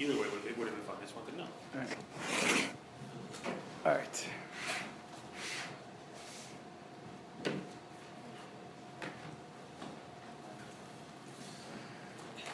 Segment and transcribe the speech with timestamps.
[0.00, 0.96] Either way, it would have been fine.
[0.98, 1.46] I just wanted to know.
[1.74, 2.68] All right.
[3.86, 4.26] All right.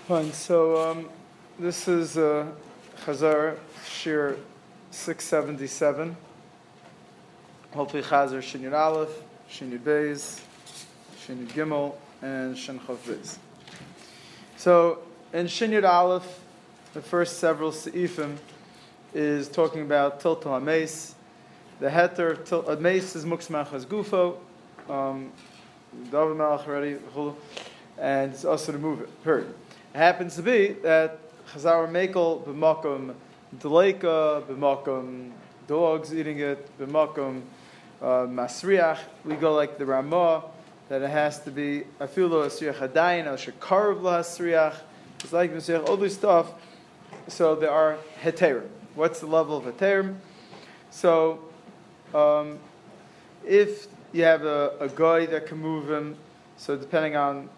[0.07, 0.33] Fine.
[0.33, 1.09] So um,
[1.59, 2.47] this is uh,
[3.05, 4.37] Chazar Shiur
[4.91, 6.17] 677.
[7.73, 10.41] Hopefully Chazar Shin Yud Aleph, Shin Yud Beis,
[11.25, 13.39] Shin Yud Gimel, and Shin Chav Beis.
[14.59, 14.99] So
[15.33, 16.41] in Shin Yud Aleph,
[16.93, 18.37] the first several seifim
[19.15, 21.15] is talking about Tiltal HaMeis.
[21.79, 24.37] The heter Mace is Muksmachas Gufo.
[24.89, 25.33] Um,
[26.13, 26.97] already,
[27.97, 29.09] and it's also to move it.
[29.25, 29.47] It
[29.95, 31.19] happens to be that
[31.53, 33.15] Chazar Mekel b'makom
[33.57, 35.31] Deleika, b'makom
[35.69, 37.43] dogs eating it, b'makom
[38.03, 38.99] uh, Masriach.
[39.25, 40.43] We go like the Ramah,
[40.89, 44.75] that it has to be Afilu Asriach Hadayin, El Shekarav Lahasriach.
[45.21, 46.53] It's like Masriach, all this stuff.
[47.31, 48.69] So there are Heterim.
[48.95, 50.17] What's the level of Heterim?
[50.91, 51.41] So
[52.13, 52.59] um,
[53.47, 56.17] if you have a, a guy that can move him,
[56.57, 57.49] so depending on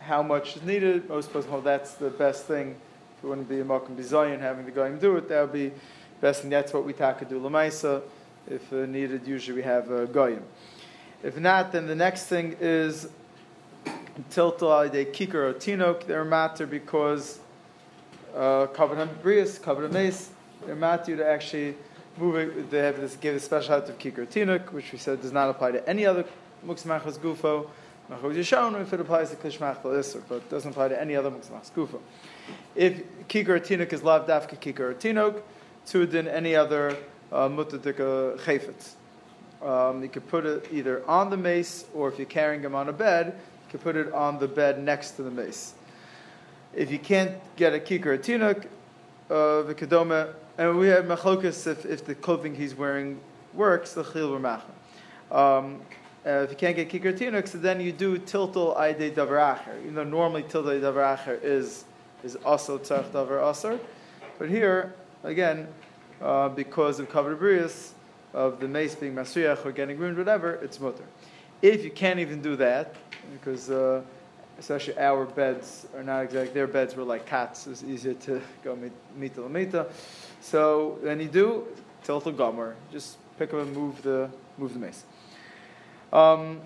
[0.00, 1.08] how much is needed.
[1.08, 2.70] Most people hold that's the best thing.
[3.16, 5.72] If you wouldn't be a Malcolm Bizayan having the guy do it, that would be
[6.20, 8.02] best, and that's what we taka do Lamaisa.
[8.48, 10.42] If uh, needed, usually we have a goyim.
[11.22, 13.08] If not, then the next thing is
[14.30, 16.06] tiltal de kikar or tinok.
[16.06, 17.38] They're matter because
[18.34, 20.30] uh, on brias, covered on mace.
[20.66, 21.74] They're matter to actually
[22.18, 22.70] move it.
[22.70, 25.48] They have this give a special out of kikar tinok, which we said does not
[25.48, 26.24] apply to any other
[26.66, 27.68] muksmachas gufo
[28.12, 32.00] if it applies to Klishmach Isser, but it doesn't apply to any other Muksmach Gufo.
[32.74, 35.42] If Kikar Tinok is Lav Dafka Kikar Tinok,
[35.86, 36.96] to any other
[37.32, 38.94] uh, Mutatika Chayfetz.
[39.62, 42.88] Um, you could put it either on the mace, or if you're carrying him on
[42.88, 45.74] a bed, you could put it on the bed next to the mace.
[46.74, 48.66] If you can't get a kikar tinuk,
[49.28, 53.18] uh, the kedoma, and we have machlokas if, if the clothing he's wearing
[53.54, 55.80] works, the chil um,
[56.26, 59.84] uh, if you can't get kikar tinuk, so then you do tiltal aide davaracher.
[59.84, 61.84] You know, normally tiltal davaracher is
[62.22, 63.80] is also tzarch davar aser,
[64.38, 65.66] but here again,
[66.22, 67.92] uh, because of covered brius
[68.32, 71.04] of the mace being masriach or getting ruined, whatever, it's mutter.
[71.62, 72.94] If you can't even do that,
[73.32, 74.02] because uh,
[74.60, 77.66] especially our beds are not exact, their beds were like cats.
[77.66, 78.78] It's easier to go
[79.16, 79.90] mita lamita.
[80.40, 81.66] So then you do
[82.04, 82.76] tiltal gomer.
[82.92, 85.04] Just pick up and move the move the mace.
[86.12, 86.60] Um,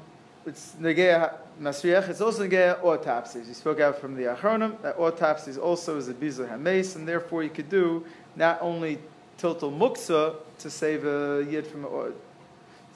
[0.45, 2.09] it's negeya masriach.
[2.09, 3.47] It's also negeya autopsies.
[3.47, 7.45] You spoke out from the achronim that autopsies also is a bizar hames, and therefore
[7.45, 8.99] you could do not only
[9.39, 12.11] total muksa to save a yid from a,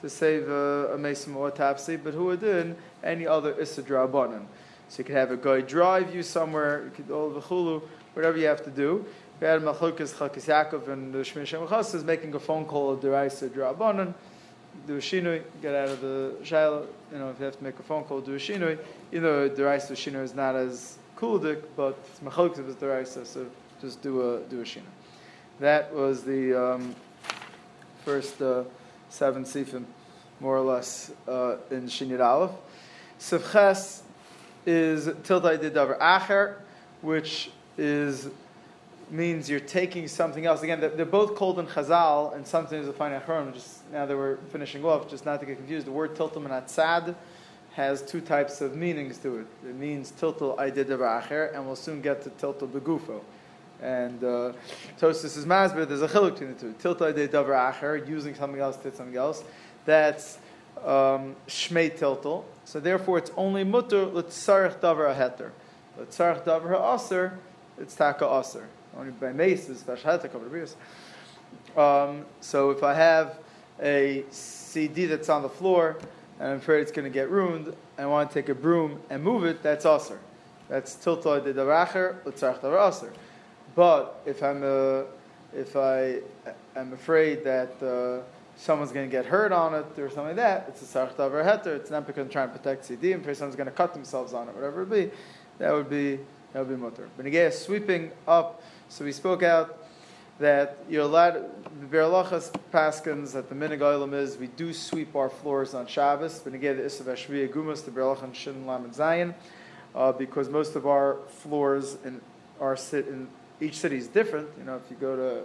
[0.01, 4.45] to save a, a mace from autopsy, but who would any other isadrabanan.
[4.89, 6.83] So you could have a guy drive you somewhere.
[6.85, 7.81] You could all the chulu,
[8.13, 9.05] whatever you have to do.
[9.39, 12.99] We had Malchukas Chakis Yaakov and the Shmin Shem is making a phone call of
[12.99, 14.13] Deraisa Drabanan
[14.87, 16.85] do shinui, get out of the shaila.
[17.11, 18.77] You know, if you have to make a phone call, do shinui.
[19.11, 23.25] You know, the raisa shinui is not as kulik, but it's machaluk is the raisa,
[23.25, 23.45] so
[23.81, 24.83] just do a do shinui.
[25.59, 26.95] That was the um,
[28.05, 28.63] first uh,
[29.09, 29.85] seven sifim,
[30.39, 32.51] more or less, uh, in Shinyad Aleph.
[33.19, 34.01] Sivches
[34.65, 36.55] is tiltai de davar acher,
[37.01, 38.29] which is
[39.11, 40.61] means you're taking something else.
[40.61, 44.37] Again, they're, both called in Chazal, and sometimes you'll find Achron, just now that we're
[44.51, 47.15] finishing off, just not to get confused, the word tiltum and atzad
[47.73, 49.47] has two types of meanings to it.
[49.67, 53.21] It means tiltul aidid acher, and we'll soon get to tiltul begufo.
[53.81, 54.53] And uh,
[54.99, 56.73] Tosis is masber, there's a chiluk between the two.
[56.73, 59.43] Tiltul aidid acher, using something else to something else.
[59.85, 60.37] That's
[60.83, 61.97] um, shmei.
[62.69, 65.51] So therefore, it's only mutter l'tzarech davar aheter.
[65.97, 67.39] L'tzarech davar aser,
[67.79, 70.69] it's taka aser only by mace is Vashhata covered
[71.77, 73.39] um, So if I have
[73.81, 75.97] a CD that's on the floor
[76.39, 79.23] and I'm afraid it's going to get ruined, I want to take a broom and
[79.23, 80.19] move it, that's aser.
[80.67, 83.11] That's tiltoy de daracher, utzarch aser.
[83.75, 85.05] But if I'm a,
[85.53, 86.19] if I
[86.75, 88.23] am afraid that uh,
[88.59, 91.45] someone's going to get hurt on it or something like that, it's a sarch davar
[91.45, 91.75] heter.
[91.77, 93.13] It's not because I'm trying to protect CD.
[93.13, 95.11] And someone's going to cut themselves on it, whatever it be,
[95.59, 96.19] that would be
[96.53, 97.07] that would be mutter.
[97.15, 99.77] But again, sweeping up so we spoke out
[100.39, 101.33] that you're allowed,
[101.79, 106.53] the Berlachas Paskins, that the Minig is, we do sweep our floors on Shabbos, but
[106.55, 109.35] again, the Isav Ashviya Gumas, the Berlachan Shin Lam and Zion,
[109.93, 112.19] uh, because most of our floors in
[112.59, 113.27] our sit in
[113.61, 114.47] each city is different.
[114.57, 115.43] You know, if you go to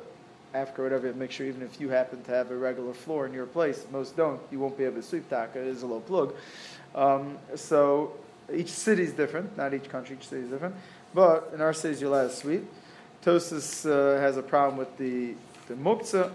[0.55, 3.33] Africa or whatever, make sure even if you happen to have a regular floor in
[3.33, 5.61] your place, most don't, you won't be able to sweep taka.
[5.61, 6.35] It is a low plug.
[6.95, 8.13] Um, so
[8.53, 10.77] each city is different, not each country, each city is different.
[11.13, 12.65] But in our cities, you're allowed to sweep.
[13.25, 15.35] Tosis uh, has a problem with the,
[15.67, 16.31] the muktzah.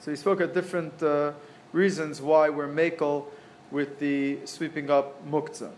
[0.00, 1.32] So he spoke of different uh,
[1.72, 3.24] reasons why we're makel
[3.70, 5.72] with the sweeping up muktzah.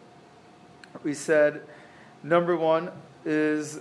[1.03, 1.63] We said
[2.23, 2.91] number one
[3.25, 3.81] is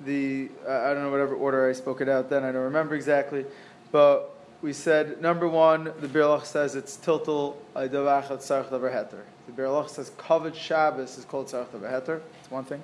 [0.00, 3.44] the, I don't know whatever order I spoke it out then, I don't remember exactly,
[3.90, 9.20] but we said number one, the Birlach says it's tiltal idavachat sarch heter.
[9.46, 12.20] The Birlach says covered Shabbos is called sarch heter.
[12.20, 12.82] That's one thing.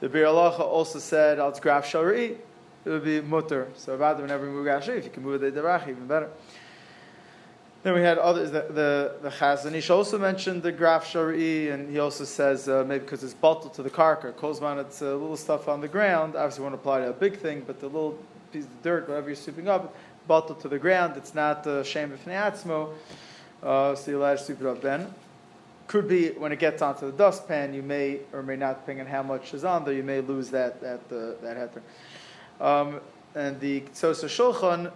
[0.00, 2.36] The Birlach also said al graf shari,
[2.84, 3.68] it would be mutter.
[3.76, 6.30] So rather whenever we move graf if you can move the idavach, even better.
[7.84, 8.50] Then we had others.
[8.50, 12.82] The the, the Chazon Ish also mentioned the graf shari, and he also says uh,
[12.88, 16.34] maybe because it's bottled to the karka, kozman it's a little stuff on the ground.
[16.34, 18.18] Obviously, to apply to a big thing, but the little
[18.52, 19.94] piece of dirt, whatever you're sweeping up,
[20.26, 21.18] bottled to the ground.
[21.18, 22.94] It's not a shame of atzmo,
[23.62, 25.12] uh, so you're allowed to sweep it up then.
[25.86, 29.12] Could be when it gets onto the dustpan, you may or may not, depending on
[29.12, 31.82] how much is on there, you may lose that that uh, that heter.
[32.64, 33.00] Um,
[33.34, 34.90] and the Tzosa Shulchan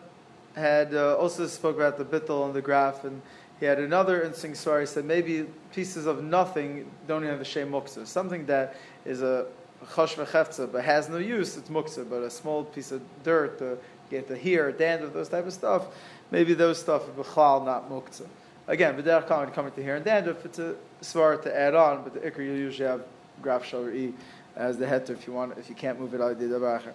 [0.58, 3.22] had uh, also spoke about the bittel on the graph, and
[3.60, 4.82] he had another interesting story.
[4.82, 8.06] He said maybe pieces of nothing don't even have a shem muksa.
[8.06, 9.46] Something that is a
[9.86, 12.08] chosh v'chefza but has no use, it's muksa.
[12.08, 13.76] But a small piece of dirt, uh,
[14.10, 15.86] get the hair, dandruff, those type of stuff,
[16.30, 18.26] maybe those stuff are b'chlal, not muktzah.
[18.66, 22.04] Again, b'derech kol, when coming to hair and dandruff, it's a svar to add on,
[22.04, 23.02] but the ikr you usually have
[23.42, 24.12] graf shal e
[24.56, 26.92] as the heter if you want, if you can't move it out of the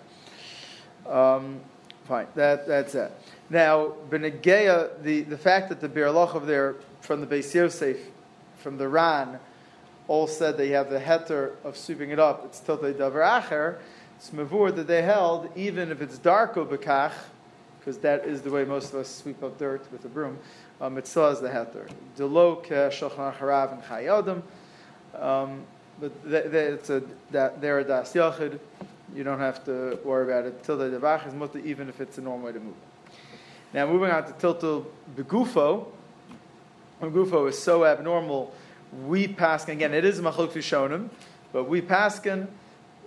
[1.09, 1.59] um,
[2.05, 3.11] Fine, that, that's it.
[3.49, 7.97] Now, Benegeya, the, the fact that the Birlach of there, from the Beis Yosef,
[8.57, 9.39] from the Ran,
[10.07, 13.77] all said they have the heter of sweeping it up, it's totally davar acher,
[14.17, 17.13] it's mavur that they held, even if it's darko bekach,
[17.79, 20.37] because that is the way most of us sweep up dirt with a broom,
[20.81, 21.89] um, it still has the heter.
[22.17, 24.41] Delo ke shochan harav and chayodim,
[25.21, 25.63] um,
[26.01, 27.01] but they, it's a,
[27.31, 28.59] that, they're a das yachid,
[29.15, 30.63] you don't have to worry about it.
[30.63, 32.75] Till the devach is mutter, even if it's a normal way to move.
[33.73, 35.87] Now moving on to tiltul begufo.
[37.01, 38.53] Begufo is so abnormal.
[39.05, 39.93] We paskin again.
[39.93, 41.09] It is machlok shonim,
[41.51, 42.47] but we paskin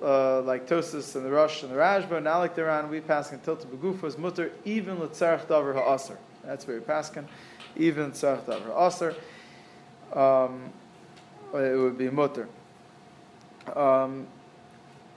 [0.02, 3.38] uh, like Tosis and the Rosh and the now like the Ran, we pass in
[3.40, 6.16] Tilta Begufos Mutter, even Litzarech Davar Ha'asr.
[6.44, 7.10] That's where we pass
[7.76, 9.14] even Litzarech Davar Ha'asr.
[10.12, 10.72] Um,
[11.54, 12.48] it would be Mutter.
[13.74, 14.26] Um,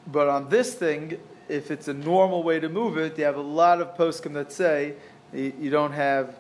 [0.08, 3.42] but on this thing, if it's a normal way to move it, you have a
[3.42, 4.94] lot of poskim that say
[5.34, 6.36] you, don't have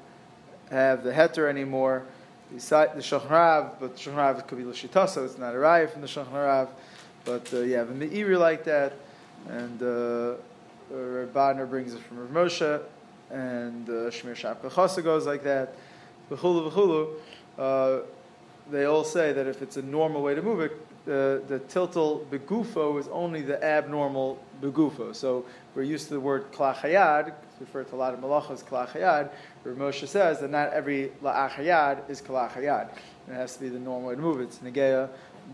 [0.70, 2.04] have the heter anymore.
[2.52, 6.08] The Shulchan Rav, but the could be Lashita, so it's not a raya from the
[6.08, 6.70] Shulchan Rav.
[7.26, 8.94] But uh, you have a Meiri like that,
[9.48, 10.36] and uh,
[10.92, 12.82] Bodner brings it from Rav Moshe,
[13.30, 15.76] and uh, Shmir Shapka goes like that.
[16.32, 17.14] V'chulu v'chulu.
[17.58, 18.06] Uh,
[18.72, 22.26] they all say that if it's a normal way to move it, the, the tiltal
[22.26, 25.16] begufo is only the abnormal begufo.
[25.16, 25.46] So
[25.76, 29.32] we're used to the word klachayad, referred to a lot of malachas klachayad,
[29.64, 32.90] where Moshe says that not every la'achayad is klachayad.
[33.28, 34.44] It has to be the normal way to move it.
[34.44, 35.10] It's negeya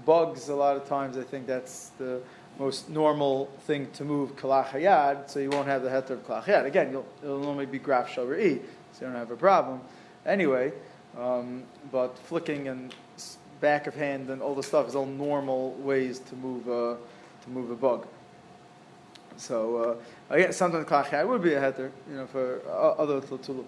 [0.06, 2.22] bugs, a lot of times I think that's the
[2.60, 6.66] most normal thing to move kalachayad, so you won't have the heter of kalachayad.
[6.66, 8.60] Again, you'll, it'll normally be graf shavri,
[8.92, 9.82] so you don't have a problem.
[10.26, 10.74] Anyway,
[11.18, 12.94] um, but flicking and
[13.62, 16.96] back of hand and all the stuff is all normal ways to move uh,
[17.44, 18.08] to move a bug.
[19.38, 23.66] So uh, again, sometimes kalachayad would be a heter, you know, for uh, other tulip.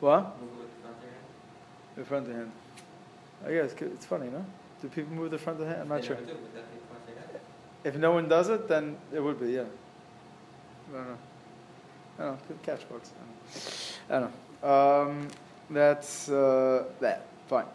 [0.00, 0.36] What?
[0.36, 2.52] The front of the front of hand.
[3.46, 4.44] I guess it's funny, no?
[4.80, 5.82] Do people move the front of the hand?
[5.82, 6.18] I'm not sure.
[7.84, 9.62] If no one does it, then it would be, yeah.
[10.92, 11.18] I don't know.
[12.18, 12.56] I don't know.
[12.62, 13.10] Catch bugs.
[14.08, 14.26] I don't know.
[14.62, 15.22] I don't know.
[15.22, 15.28] Um,
[15.70, 17.26] that's uh, that.
[17.48, 17.66] Fine.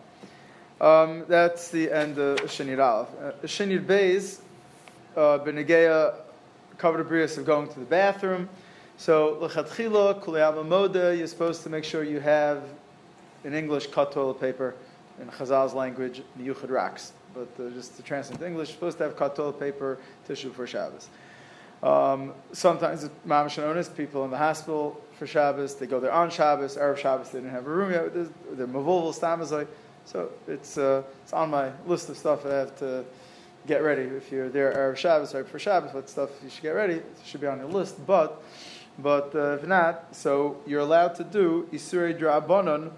[0.79, 3.09] Um, that's the end of Shinir Aleph.
[3.19, 4.41] Uh, Shinir Beis,
[5.15, 6.11] uh,
[6.77, 8.47] covered a brius of going to the bathroom.
[8.97, 12.61] So, L'chatchila, Kuliyama Moda, you're supposed to make sure you have,
[13.43, 14.75] in English, cut toilet paper
[15.19, 17.13] in Chazal's language, Miyuchad Raks.
[17.33, 20.53] But uh, just to translate to English, you're supposed to have cut toilet paper, tissue
[20.53, 21.09] for Shabbos.
[21.81, 26.75] Um, sometimes mamash and people in the hospital for Shabbos, they go there on Shabbos,
[26.75, 28.13] Erev Shabbos, they didn't have a room yet.
[28.13, 29.67] They're mavulval, stamazai.
[30.07, 33.03] So it's, uh, it's on my list of stuff that I have to
[33.67, 34.03] get ready.
[34.03, 37.15] If you're there Erev Shabbos, right for Shabbos, what stuff you should get ready, it
[37.25, 38.05] should be on your list.
[38.07, 38.41] But,
[38.97, 42.91] but uh, if not, so you're allowed to do Isurei Drabanon,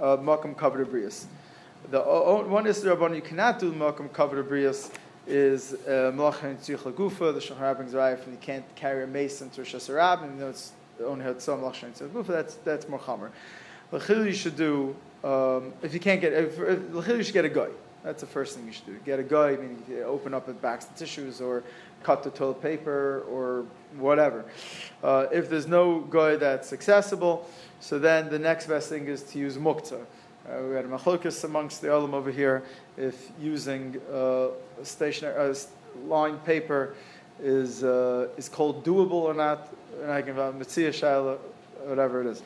[0.00, 1.26] uh, Makam Kavod Brias.
[1.90, 4.90] The one is the you cannot do Malcolm covered Abrius
[5.26, 6.16] is uh, and
[6.58, 7.34] Tzich Lagufa.
[7.34, 10.48] The Shulchan right from you can't carry a mace into Rosh Hashanah, and you know
[10.48, 10.72] it's
[11.04, 12.28] only had some Malacha and Tzich Lagufa.
[12.28, 13.30] That's that's more Chamer.
[13.92, 17.48] Lachil you should do um, if you can't get if, Lachil you should get a
[17.48, 17.68] guy.
[18.04, 18.98] That's the first thing you should do.
[19.06, 21.64] Get a guy, meaning open up and backs of tissues or
[22.02, 23.64] cut the toilet paper or
[23.96, 24.44] whatever.
[25.02, 27.48] Uh, if there's no guy that's accessible,
[27.80, 30.02] so then the next best thing is to use muktzah.
[30.46, 32.62] Uh, we had a machlokas amongst the olam over here
[32.98, 34.48] if using uh,
[34.82, 35.54] stationary uh,
[36.06, 36.94] lined paper
[37.42, 39.72] is uh, is called doable or not.
[40.02, 41.38] And I can mitzia shaila,
[41.86, 42.42] whatever it is.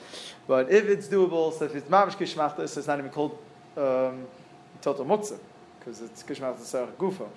[0.49, 3.39] But if it's doable, so if it's mamish kishmachlis, it's not even called
[3.77, 4.27] um,
[4.81, 5.39] total muktzah
[5.79, 7.29] because it's kishmachlis gufo.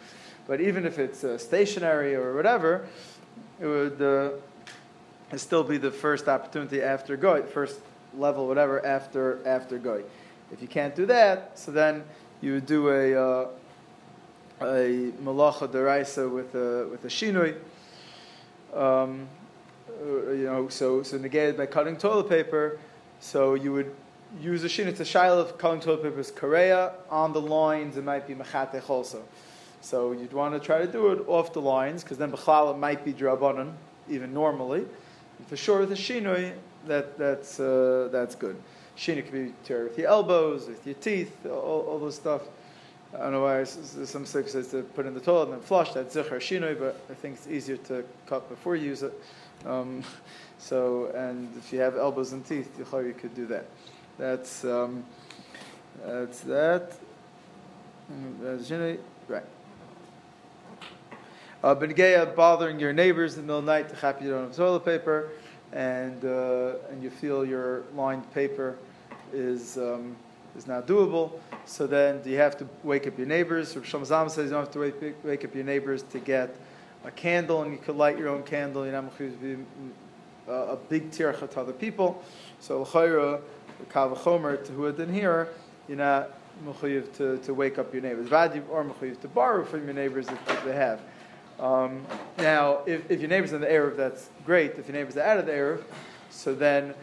[0.48, 2.88] But even if it's uh, stationary or whatever,
[3.60, 7.82] it would uh, still be the first opportunity after goy, first
[8.18, 10.04] level, whatever after after goy.
[10.52, 12.06] If you can't do that, so then
[12.40, 13.48] you would do a uh,
[14.62, 17.56] a malacha deraisa with a with a shinui.
[18.74, 19.28] Um,
[20.02, 22.80] uh, you know, so so negated by cutting toilet paper.
[23.22, 23.96] So you would
[24.42, 24.88] use a shin.
[24.88, 27.96] It's a shaila of cutting toilet paper is korea on the lines.
[27.96, 29.24] It might be mechatech also.
[29.82, 32.78] So you'd want to try to do it off the lines because then b'chlal it
[32.78, 33.74] might be drabanan
[34.10, 34.80] even normally.
[34.80, 36.54] And for sure with a shinui,
[36.88, 38.56] that that's uh, that's good.
[38.98, 42.42] Shina can be tear with your elbows, with your teeth, all, all this stuff.
[43.14, 45.92] I don't know why some sick says to put in the toilet and then flush.
[45.94, 49.14] That's zichar shinoi, but I think it's easier to cut before you use it.
[49.66, 50.04] Um,
[50.62, 53.66] so, and if you have elbows and teeth, you could do that.
[54.20, 55.04] That's um,
[56.06, 56.94] that's that.
[59.28, 59.44] Right.
[61.64, 64.48] Uh, Benegeya bothering your neighbors in the middle of the night to happy you don't
[64.48, 65.30] have toilet paper,
[65.74, 68.78] and uh, and you feel your lined paper
[69.34, 70.16] is um,
[70.56, 71.40] is not doable.
[71.66, 73.76] So then, do you have to wake up your neighbors?
[73.76, 76.56] Rav Shlomo says you don't have to wake, wake up your neighbors to get
[77.04, 78.86] a candle, and you could light your own candle.
[78.86, 79.58] You know, be uh,
[80.48, 82.24] a big tircha to other people.
[82.60, 83.42] So l'chayra,
[83.90, 85.50] kavachomer to who had been here,
[85.88, 86.32] you're not
[86.66, 88.28] mechuyev to, to wake up your neighbors.
[88.28, 91.02] Vadi or mechuyev to borrow from your neighbors if, if they have.
[91.60, 92.06] Um,
[92.38, 94.72] now, if, if your neighbor's in the Eruv, that's great.
[94.78, 95.84] If your neighbor's are out of the Eruv,
[96.30, 96.94] so then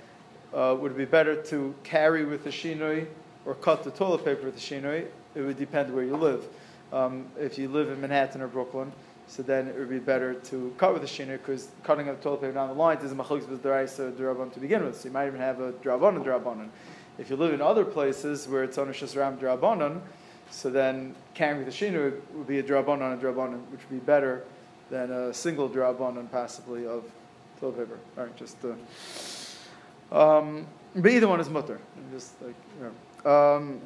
[0.53, 3.07] uh, would it be better to carry with the shinoi
[3.45, 5.07] or cut the toilet paper with the shinoi?
[5.35, 6.45] It would depend where you live.
[6.93, 8.91] Um, if you live in Manhattan or Brooklyn,
[9.29, 12.41] so then it would be better to cut with the shinoi because cutting up toilet
[12.41, 14.99] paper down the line is a machlokes with deraisa drabon to begin with.
[14.99, 16.69] So you might even have a drabon and drabonon.
[17.19, 20.01] If you live in other places where it's only ram drabonon,
[20.51, 24.05] so then carrying with the shinoi would be a drabonon and drabonon, which would be
[24.05, 24.45] better
[24.91, 27.05] than a single drabonon possibly of
[27.61, 27.99] toilet paper.
[28.17, 28.57] All right, just.
[28.65, 28.75] Uh,
[30.17, 30.67] um,
[30.97, 31.79] but either one is mutter.
[32.11, 32.93] Just like, you
[33.25, 33.31] know.
[33.31, 33.81] um,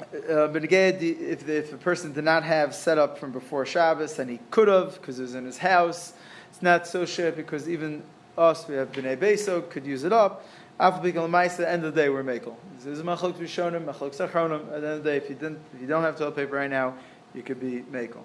[0.00, 4.18] uh, but again, if, if a person did not have set up from before Shabbos,
[4.18, 6.12] and he could have because it was in his house,
[6.50, 8.02] it's not so shit because even
[8.36, 10.46] us, we have bnei beso, could use it up.
[10.80, 12.54] After being the end of the day, we're makel.
[12.76, 14.60] This is machlok rishonim, machlok sachronim.
[14.60, 16.54] At the end of the day, if you didn't, if you don't have toilet paper
[16.54, 16.94] right now,
[17.34, 18.22] you could be makel.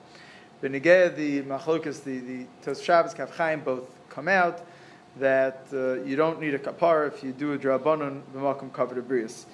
[0.62, 4.64] Benegeh, the machlokas, the the Tos Shabbos, Kaf Chaim, both come out
[5.20, 9.46] that uh, you don't need a kapar if you do a drabanon b'makom covered abrius.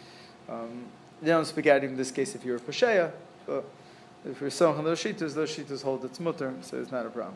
[0.49, 0.85] Um,
[1.21, 3.11] they don't speak out in this case if you're a pasheya,
[3.45, 3.65] but
[4.25, 7.35] if you're selling those shitas, those shitas hold its mutter, so it's not a problem.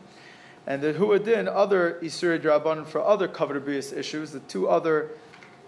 [0.66, 5.10] And the huadin, other isuri drabanon for other covered abrius issues, the two other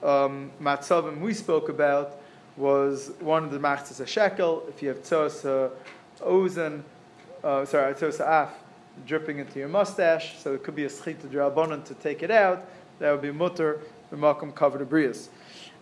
[0.02, 2.18] um, matzavim we spoke about
[2.56, 4.64] was one of the machzas a shekel.
[4.68, 6.82] If you have tzos uh, ozen,
[7.44, 8.50] uh, sorry, tzos af,
[9.06, 12.66] dripping into your mustache, so it could be a schita drabonon to take it out.
[12.98, 13.80] That would be mutter
[14.10, 15.28] the b'makom covered abrius.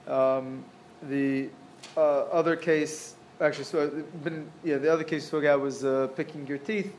[0.09, 0.65] Um,
[1.03, 1.51] the
[1.97, 3.89] uh, other case, actually, so,
[4.23, 6.95] been, yeah, the other case we spoke was uh, picking your teeth.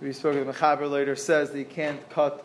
[0.00, 2.44] We spoke about the Mechaber later says that you can't cut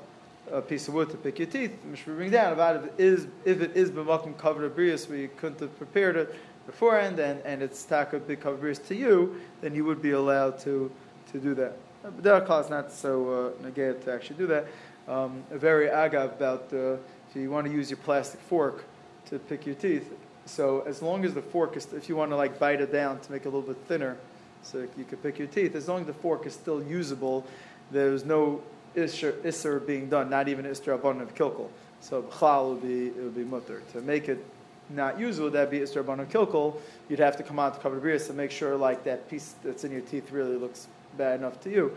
[0.52, 1.74] a piece of wood to pick your teeth.
[1.86, 5.60] Mishra bring down about if it is if it is b'makom covered abrius, we couldn't
[5.60, 9.86] have prepared it beforehand, and, and it's taka big covered abrius to you, then you
[9.86, 10.92] would be allowed to
[11.32, 11.78] to do that.
[12.04, 14.66] But there are not so uh, to actually do that.
[15.08, 16.98] Um, a very agav about uh,
[17.30, 18.86] if you want to use your plastic fork
[19.28, 20.12] to pick your teeth.
[20.46, 23.20] So as long as the fork is, if you want to like bite it down
[23.20, 24.18] to make it a little bit thinner,
[24.64, 25.76] so you can pick your teeth.
[25.76, 27.46] As long as the fork is still usable,
[27.92, 28.62] there's no
[28.96, 31.70] isser, being done, not even isser abon of kilkel.
[32.02, 34.44] So b'chal would be it would be mutter to make it
[34.90, 35.50] not usable.
[35.50, 36.78] That'd be isser abon of kilkel.
[37.10, 39.84] You'd have to come out to cover the to make sure like that piece that's
[39.84, 41.96] in your teeth really looks bad enough to you.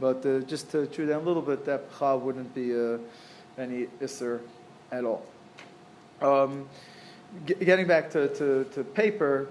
[0.00, 2.98] But uh, just to chew down a little bit, that chav wouldn't be uh,
[3.58, 4.40] any isser
[4.92, 5.24] at all.
[6.20, 6.68] Um,
[7.46, 9.48] getting back to, to, to paper,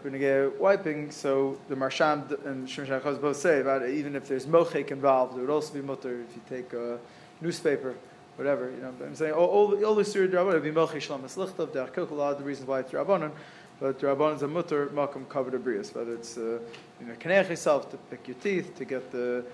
[0.59, 5.37] wiping, so the Marsham and Shemshach both say about it, even if there's mochek involved,
[5.37, 6.99] it would also be mutter if you take a
[7.39, 7.95] newspaper,
[8.35, 8.71] whatever.
[8.71, 11.73] You know, I'm saying all, all, all the Surah Drabonon would be mochek shalom eslichtav,
[11.73, 13.31] der kokolad, the reasons why it's Drabonon,
[13.79, 16.59] but Drabonon is a mutter, makom covered a abrius, whether it's uh,
[16.99, 19.45] you know, kanech yourself to pick your teeth, to get the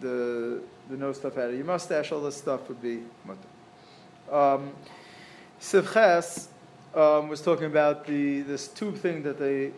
[0.00, 0.60] the
[0.90, 3.40] the no stuff out of your mustache, all this stuff would be mutter.
[4.34, 4.72] Um,
[5.60, 6.48] Sivches
[6.94, 9.72] um, was talking about the this tube thing that they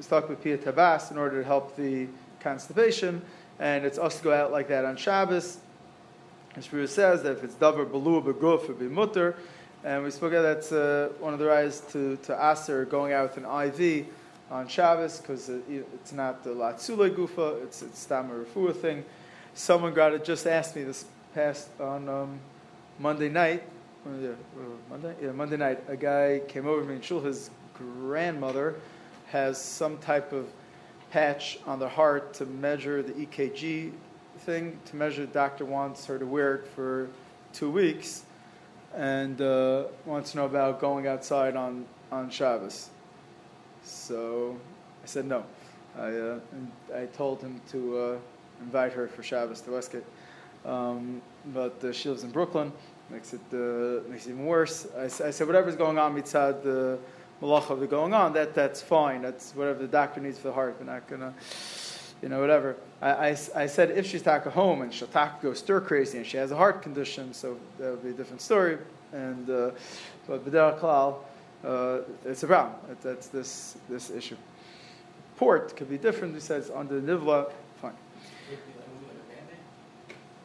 [0.00, 2.06] stuck with Pia Tabas in order to help the
[2.40, 3.22] constipation,
[3.58, 5.58] and it's us to go out like that on Shabbos.
[6.54, 9.36] And Shmuel says that if it's davar balu beguf, it would be mutter.
[9.84, 13.36] And we spoke about that's uh, one of the rise to, to Aser going out
[13.36, 14.06] with an IV
[14.50, 19.04] on Shabbos because it, it's not the Latzule Gufa, it's it's Stammer Refuah thing.
[19.54, 22.40] Someone got it, just asked me this past on um,
[22.98, 23.62] Monday night.
[24.06, 24.34] Uh,
[24.88, 25.14] Monday?
[25.20, 25.82] Yeah, Monday night.
[25.88, 27.20] A guy came over to me and shul.
[27.20, 28.76] His grandmother
[29.26, 30.46] has some type of
[31.10, 33.90] patch on the heart to measure the EKG
[34.38, 37.08] thing, to measure the doctor wants her to wear it for
[37.52, 38.22] two weeks
[38.94, 42.90] and uh, wants to know about going outside on, on Shabbos.
[43.82, 44.56] So
[45.02, 45.44] I said no.
[45.98, 46.38] I, uh,
[46.94, 48.18] I told him to uh,
[48.60, 50.04] invite her for Shabbos to Westgate.
[50.64, 52.72] Um, but uh, she lives in Brooklyn,
[53.10, 54.86] makes it, uh, makes it even worse.
[54.96, 56.98] I, I, said, whatever's going on mitzad the
[57.42, 59.22] malach of the going on, that, that's fine.
[59.22, 60.76] That's whatever the doctor needs for the heart.
[60.78, 61.34] We're not to,
[62.22, 62.76] you know, whatever.
[63.00, 66.26] I, I, I, said, if she's taka home and she'll taka go stir crazy and
[66.26, 68.78] she has a heart condition, so that would be a different story.
[69.12, 69.70] And, uh,
[70.26, 71.18] but B'derach Klal,
[71.64, 72.74] uh, it's a problem.
[73.02, 74.36] That's this, this issue.
[75.36, 76.34] Port could be different.
[76.34, 77.65] He says under Nivla, fine.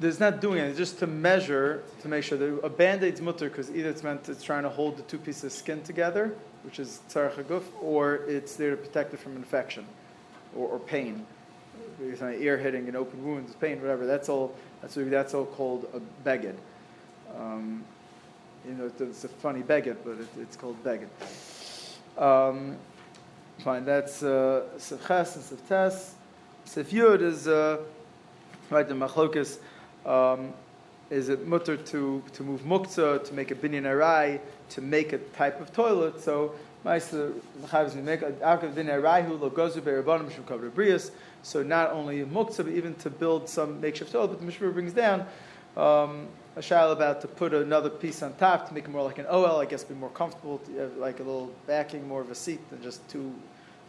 [0.01, 3.70] There's not doing it, just to measure, to make sure that a band-aid's mutter, because
[3.70, 7.01] either it's meant it's trying to hold the two pieces of skin together, which is
[7.08, 9.86] tzarech haguf, or it's there to protect it from infection
[10.55, 11.24] or, or pain.
[12.01, 14.08] Ear hitting and open wounds, pain, whatever.
[14.08, 14.55] That's all.
[14.81, 16.55] That's that's all called a beged.
[17.38, 17.84] Um,
[18.67, 21.10] you know, it's a funny beged, but it, it's called beged.
[22.17, 22.75] Um,
[23.60, 26.15] fine, that's uh, and.
[26.65, 27.77] Sef Yud is, uh,
[28.72, 29.60] right, the Machlokas,
[30.05, 30.53] um,
[31.12, 34.39] is it mutter to, to move muktzah, to make a binyan arai,
[34.70, 36.22] to make a type of toilet.
[36.22, 36.93] So, so
[41.64, 44.27] not only muktzah, but even to build some makeshift toilet.
[44.29, 45.25] But the Mishmur brings down
[45.75, 49.20] um, a shail about to put another piece on top to make it more like
[49.20, 52.31] an OL, I guess, be more comfortable, to have like a little backing, more of
[52.31, 53.33] a seat than just two,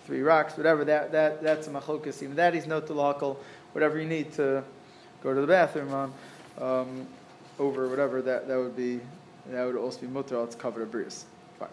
[0.07, 0.85] three rocks, whatever.
[0.85, 2.23] That that that's a machlokas.
[2.23, 3.37] Even that is no talakal.
[3.73, 4.65] Whatever you need to
[5.23, 6.13] go to the bathroom on,
[6.61, 7.07] um,
[7.59, 9.01] over whatever that that would be.
[9.51, 10.43] That would also be mutter.
[10.45, 11.25] It's covered a bris.
[11.59, 11.69] Fine.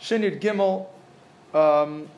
[0.00, 0.86] Shinyid Gimel.
[1.54, 2.08] Um,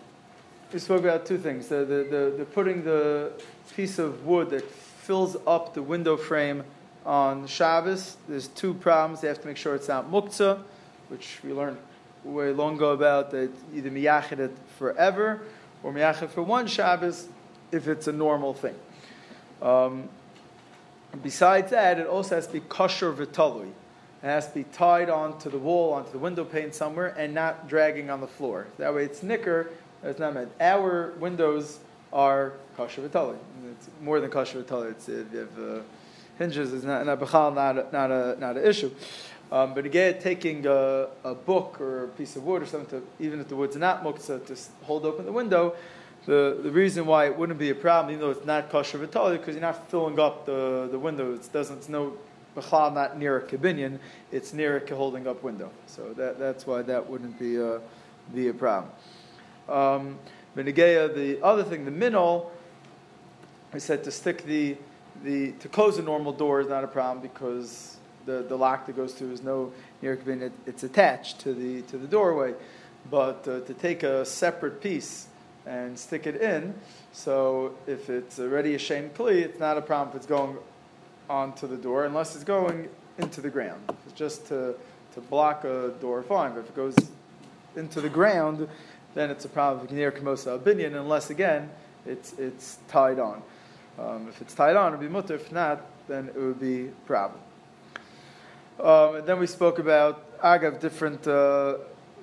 [0.73, 3.33] we spoke about two things: the, the, the, the putting the
[3.75, 6.65] piece of wood that fills up the window frame
[7.05, 8.17] on Shabbos.
[8.29, 9.21] There's two problems.
[9.21, 10.63] They have to make sure it's not muktzah,
[11.09, 11.79] which we learned
[12.25, 15.43] way long ago about that either miyachid it forever
[15.83, 17.29] or miyachid for one Shabbos
[17.71, 18.75] if it's a normal thing.
[19.63, 20.09] Um,
[21.23, 23.69] besides that, it also has to be kosher v'talui.
[24.23, 27.69] It has to be tied onto the wall, onto the window pane somewhere, and not
[27.69, 28.67] dragging on the floor.
[28.79, 29.71] That way it's nicker,
[30.03, 30.51] it's not meant.
[30.61, 31.79] Our windows
[32.13, 33.37] are kosher v'talui.
[33.73, 34.93] It's more than kosher v'talui.
[34.93, 35.83] It's, if you have, uh,
[36.39, 37.21] hinges is not not
[37.55, 38.91] not a, not a, not an issue.
[39.53, 43.07] Um, but again, taking a, a, book or a piece of wood or something, to,
[43.25, 45.77] even if the wood's not muktzah, to hold open the window,
[46.27, 49.39] the, the reason why it wouldn't be a problem, even though it's not kosher v'tali,
[49.39, 51.35] because you're not filling up the, the window.
[51.35, 52.17] It doesn't, it's no,
[52.57, 53.99] b'chal not near a kabinyan,
[54.33, 55.71] it's near a holding up window.
[55.87, 57.81] So that, that's why that wouldn't be a,
[58.35, 58.91] be a problem.
[59.69, 60.19] Um,
[60.55, 62.51] the other thing, the minol,
[63.73, 64.77] I said to stick the
[65.23, 68.97] the to close a normal door is not a problem because the, the lock that
[68.97, 72.55] goes through is no near it, it's attached to the to the doorway.
[73.11, 75.29] But uh, to take a separate piece
[75.67, 76.75] and stick it in,
[77.13, 80.57] so if it's already a shame kli, it's not a problem if it's going
[81.29, 83.81] onto the door unless it's going into the ground.
[84.07, 84.75] It's just to
[85.15, 86.53] to block a door, fine.
[86.55, 86.97] But if it goes
[87.77, 88.69] into the ground,
[89.15, 91.71] then it's a problem near kamosa abinion unless again
[92.05, 93.43] it's it's tied on.
[93.99, 95.35] Um, if it's tied on, it would be mutter.
[95.35, 97.41] If not, then it would be problem.
[98.81, 101.77] Um, and then we spoke about agav different uh,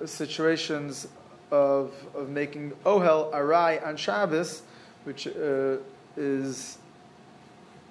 [0.04, 1.08] situations
[1.52, 4.62] of of making ohel arai on Shabbos,
[5.04, 5.76] which uh,
[6.16, 6.78] is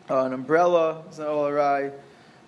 [0.10, 1.92] uh, an umbrella, is an ohel arai.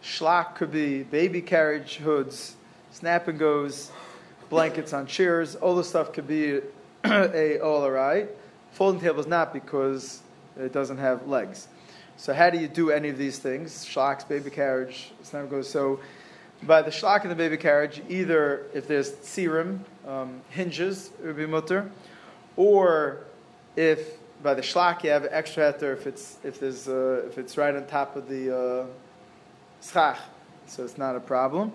[0.03, 2.55] Shlach could be baby carriage hoods,
[2.91, 3.91] snap and goes,
[4.49, 5.55] blankets on chairs.
[5.55, 6.57] All the stuff could be
[7.05, 8.27] a ohel arai.
[8.71, 10.21] Folding table is not because
[10.57, 11.67] it doesn't have legs.
[12.17, 13.85] So how do you do any of these things?
[13.85, 15.69] Shlaks, baby carriage, snap and goes.
[15.69, 15.99] So
[16.65, 21.37] by the shlak in the baby carriage, either if there's tzirim, um, hinges, it would
[21.37, 21.91] be mutter,
[22.55, 23.21] or
[23.75, 27.57] if by the shlak, you have extra heter if it's if there's uh, if it's
[27.57, 28.85] right on top of the uh,
[29.81, 30.19] schach,
[30.67, 31.71] so it's not a problem.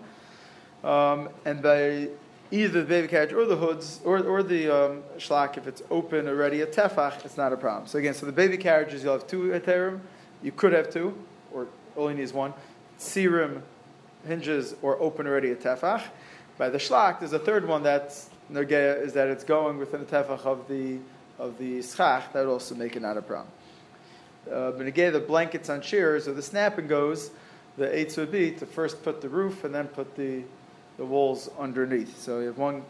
[0.84, 2.08] Um, and by
[2.50, 6.28] either the baby carriage or the hoods or, or the um, shlak, if it's open
[6.28, 7.86] already at tefach, it's not a problem.
[7.86, 10.00] So again, so the baby carriages, you'll have two heterim.
[10.42, 11.14] You could have two,
[11.52, 12.54] or only needs one.
[12.98, 13.62] Sirim,
[14.28, 16.02] hinges, or open already at tefach.
[16.56, 20.06] By the shlak, there's a third one that's nergeya, is that it's going within the
[20.06, 20.98] tefach of the
[21.38, 22.32] of the schach.
[22.32, 23.48] That would also make it not a problem.
[24.50, 27.30] Uh, but again, the blankets on chairs or the snapping goes.
[27.76, 30.42] The eights would be to first put the roof and then put the
[30.96, 32.20] the walls underneath.
[32.20, 32.82] So you have one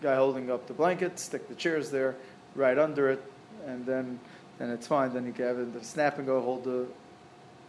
[0.00, 2.16] guy holding up the blanket, stick the chairs there,
[2.54, 3.22] right under it,
[3.66, 4.18] and then
[4.58, 5.12] then it's fine.
[5.12, 6.86] Then you can have the snap and go hold the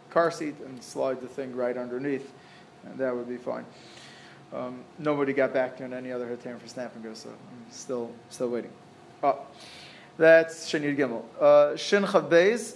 [0.09, 2.31] car seat and slide the thing right underneath,
[2.97, 3.65] that would be fine.
[4.53, 8.11] Um, nobody got back to any other Hatam for snap and go, so I'm still
[8.29, 8.71] still waiting.
[9.23, 9.39] Oh,
[10.17, 11.23] that's Shin Yud Gimel.
[11.39, 12.75] Uh, Shin Chav Beis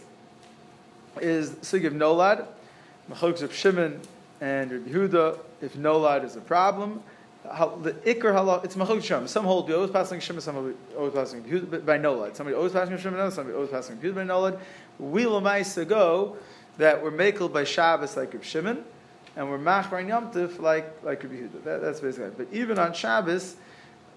[1.21, 2.47] is of Nolad,
[3.11, 3.99] Machloks of Shimon
[4.39, 5.39] and Rabbi Yehuda.
[5.61, 7.03] If Nolad is a problem,
[7.51, 9.27] how, the Iker halach, it's Machloks Shem.
[9.27, 12.37] Some hold always passing Shimon, some hold always passing Yehuda by Nolad.
[12.37, 14.59] Somebody always passing Shimon, somebody always passing Yehuda by Nolad.
[14.97, 16.37] We Lamaisa go
[16.77, 17.11] that we're
[17.49, 18.85] by Shabbos like Rabbi Shimon
[19.35, 21.63] and we're machbar and Yom Tif like like Rabbi Yehuda.
[21.63, 22.37] That, that's basically it.
[22.37, 23.55] But even on Shabbos,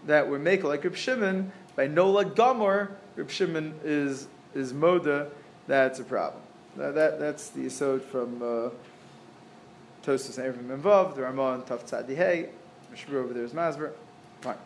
[0.06, 5.30] that we're making like Rabbi Shimon by Nola Gomor, Rabbi Shimon is is moda.
[5.66, 6.42] That's a problem.
[6.76, 8.70] That, that that's the asode from uh,
[10.04, 11.16] Tosus and Erevim involved.
[11.16, 12.50] The Ramah Taf Tzadi Hey.
[12.90, 13.92] Mishra over there is Masber.
[14.40, 14.56] Fine.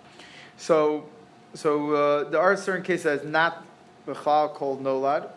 [0.57, 1.09] So
[1.55, 3.65] so uh, there are certain cases that is not
[4.07, 5.29] Bechal called Nolad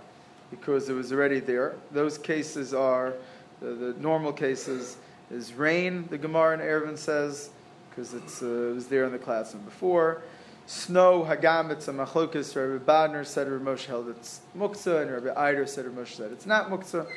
[0.52, 1.76] because it was already there.
[1.92, 3.14] Those cases are
[3.60, 4.98] the, the normal cases
[5.32, 7.50] is rain, the Gemara in Eruvin says,
[7.90, 10.22] because uh, it was there in the classroom before.
[10.68, 12.56] Snow, Hagam, it's a machlokas.
[12.56, 16.32] Rabbi Bodner said Rabbi Moshe held it's muktzah, and Rabbi Eider said Rabbi Moshe said
[16.32, 17.08] it's not muktzah.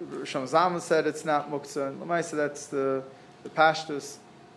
[0.00, 1.88] Shlomo Zalman said it's not muktzah.
[1.88, 3.02] And Lamaisa, that's the,
[3.44, 4.16] the pashtus,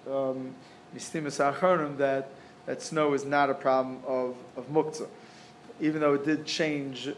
[0.09, 0.53] um,
[0.93, 2.29] that,
[2.65, 5.07] that snow is not a problem of, of muktzah.
[5.79, 7.09] Even though it did change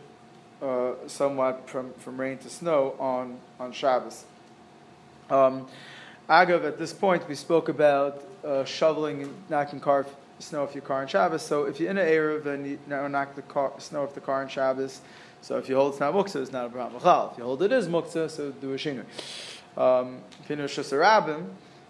[0.61, 4.25] uh, somewhat from, from rain to snow on, on Shabbos.
[5.29, 5.67] Um,
[6.29, 10.05] Agav, at this point, we spoke about uh, shoveling and knocking car,
[10.37, 11.41] snow off your car on Shabbos.
[11.41, 14.41] So if you're in an Eruv and you knock the car, snow off the car
[14.41, 15.01] on Shabbos,
[15.41, 17.01] so if you hold it's not muktzah, it's not a problem.
[17.31, 19.05] If you hold it is muktzah, so do a shinui.
[19.77, 21.47] Um, if you know shasarabim,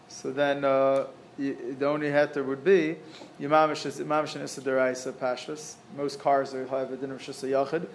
[0.07, 2.97] so then uh, the only heter would be
[3.39, 5.75] yamamish is yamamish and deraisa pashas.
[5.97, 7.87] Most cars are have a din of shasayachid.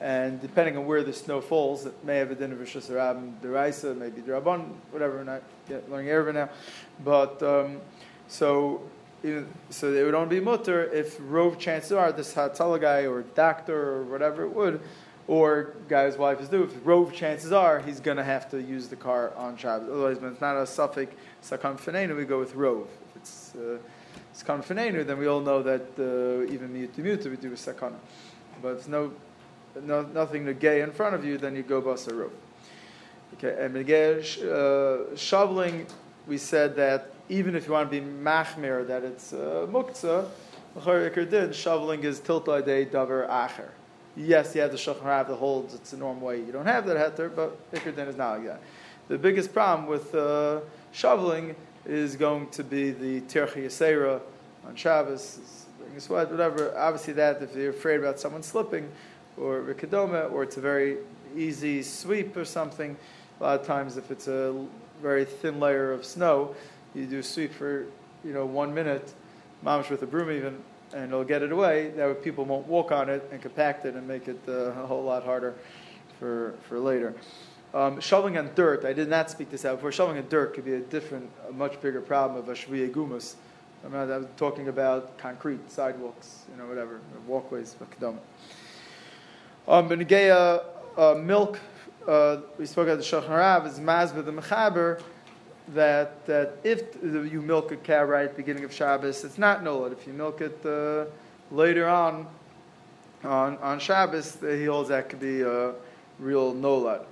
[0.00, 3.36] And depending on where the snow falls, it may have a din of Rishus Rabin,
[3.42, 5.42] Deraisa, maybe Derabon, whatever, we're not
[5.90, 6.48] learning Eruvin now.
[7.04, 7.80] But, um,
[8.28, 8.82] so,
[9.70, 13.94] so it would only be mutter if rove chances are this Hatzalah guy or doctor
[13.94, 14.80] or whatever it would,
[15.26, 18.88] or guy's wife is due, if rove chances are he's going to have to use
[18.88, 19.90] the car on Shabbos.
[19.90, 22.88] Otherwise, when it's not a suffix sakam finenu, we go with rove.
[23.10, 23.78] If it's uh,
[24.34, 27.96] sakam finenu, then we all know that uh, even mutu mutu we do with sakana.
[28.62, 29.12] But if no
[29.82, 32.32] no, nothing to gay in front of you, then you go basa roof.
[33.34, 35.86] Okay, and uh, shoveling,
[36.26, 40.26] we said that even if you want to be machmir, that it's uh, muktzah,
[41.30, 43.68] din, shoveling is tilta day davar acher.
[44.16, 46.38] Yes, you have the shulchan rav that holds it's a normal way.
[46.38, 48.60] You don't have that heter, but ikr din is not like that.
[49.08, 50.60] The biggest problem with uh,
[50.92, 51.54] shoveling
[51.86, 54.20] is going to be the tirchi yasera
[54.66, 55.66] on Shabbos,
[55.98, 56.76] sweat, whatever.
[56.76, 58.88] Obviously, that if you're afraid about someone slipping,
[59.40, 60.98] or rikadoma, or it's a very
[61.36, 62.96] easy sweep or something.
[63.40, 64.66] A lot of times, if it's a
[65.00, 66.54] very thin layer of snow,
[66.94, 67.86] you do sweep for
[68.24, 69.14] you know one minute,
[69.64, 70.58] mamish with a broom even,
[70.92, 71.90] and it'll get it away.
[71.90, 74.86] That way, people won't walk on it and compact it and make it uh, a
[74.86, 75.54] whole lot harder
[76.18, 77.14] for for later.
[77.74, 79.92] Um, shoveling on dirt, I did not speak this out before.
[79.92, 83.34] Shoveling on dirt could be a different, a much bigger problem of a shviye gumus.
[83.84, 88.16] I, mean, I was talking about concrete sidewalks, you know, whatever, walkways, kedama.
[89.68, 90.64] Um, Benegeya
[90.96, 91.60] uh, milk,
[92.06, 94.98] uh, we spoke about the Shulchan Rav, is mazbeh the mechaber,
[95.74, 99.62] that, that if you milk a cow right at the beginning of Shabbos, it's not
[99.62, 99.92] nolad.
[99.92, 101.04] If you milk it uh,
[101.54, 102.26] later on,
[103.24, 105.74] on, on Shabbos, he holds that could be a
[106.18, 107.04] real nolad.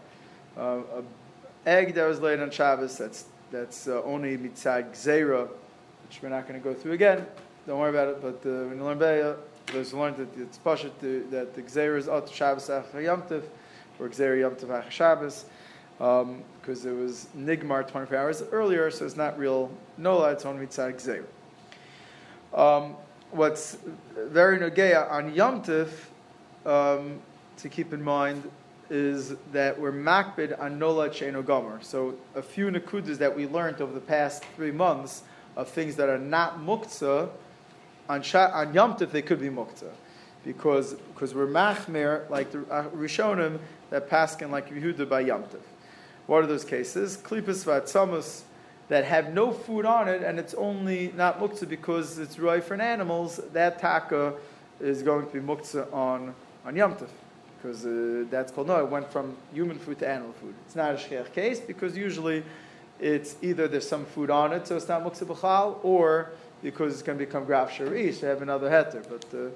[0.57, 5.47] Uh, a egg that was laid on Shabbos, that's, that's uh, only mitzad gzera,
[6.09, 7.27] which we're not going to go through again.
[7.67, 9.37] Don't worry about it, but uh, when you learn Be'ah,
[9.73, 13.23] those who learned that it's pasha that the gzeir is out Shabbos after Yom
[13.99, 15.47] or gzeir Yom Tov Shabbos,
[15.99, 20.67] because um, it was nigmar 24 hours earlier, so it's not real nola, it's only
[20.67, 21.25] mitzad gzeir.
[22.59, 22.97] Um,
[23.31, 23.79] what's
[24.15, 25.89] very nogeya on Yom Tov,
[26.65, 27.21] um,
[27.59, 28.49] to keep in mind
[28.89, 31.81] is that we're makbid on nola cheno gomer.
[31.83, 35.23] So a few nakudas that we learned over the past three months
[35.57, 37.31] of things that are not muktzah,
[38.09, 39.93] on, Sha- on Yom Tov they could be muktzah.
[40.45, 43.59] Because, because we're machmer, like the uh, Rishonim,
[43.91, 45.61] that paskin like Yehuda by Yom Tov.
[46.27, 47.17] What are those cases?
[47.17, 48.43] Klippas vatzamus
[48.89, 52.81] that have no food on it and it's only not muktzah because it's roy for
[52.81, 54.35] animals, that taka
[54.81, 57.09] is going to be muktzah on, on Yom Tov
[57.67, 58.79] because uh, that's called no.
[58.79, 60.55] It went from human food to animal food.
[60.67, 62.45] It's not a shchiach case because usually
[63.01, 66.31] it's either there's some food on it, so it's not muktzah b'chal, or
[66.67, 69.01] because it's going to become graf shari, so have another heter.
[69.09, 69.51] But uh,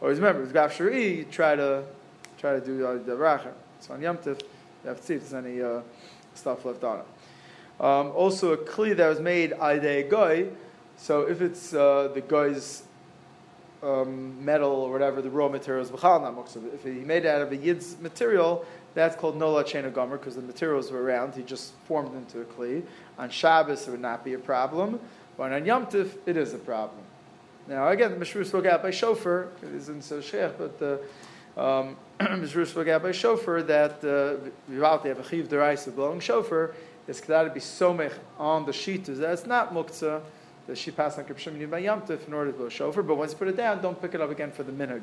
[0.00, 1.82] always remember, with graf shari, you try to
[2.38, 3.52] try to do uh, the racha.
[3.80, 4.40] So on Yom Tov,
[4.84, 5.80] you have to see if there's any uh,
[6.34, 7.84] stuff left on it.
[7.84, 10.46] Um, also, a kli that was made a guy.
[10.96, 12.84] So if it's uh, the guy's
[13.82, 17.96] um, metal or whatever, the raw materials, if he made it out of a yid's
[18.00, 21.34] material, that's called nola chena gomer because the materials were around.
[21.34, 22.84] He just formed into a kli.
[23.18, 25.00] On Shabbos, it would not be a problem,
[25.36, 27.00] but on Yom Tif, it is a problem.
[27.68, 29.48] Now, again, the Mishru spoke out by shofar.
[29.62, 31.00] It isn't so sheikh, but the
[31.56, 36.74] um, Mishru spoke out by shofar that uh, they have a chiv deraisa blowing shofar,
[37.08, 39.18] it's got to be somech on the sheetas.
[39.18, 40.22] That's not muktzah
[40.66, 43.32] the she passed on Kipshim by Yom Tif in order to blow shofar, but once
[43.32, 45.02] you put it down, don't pick it up again for the minhag.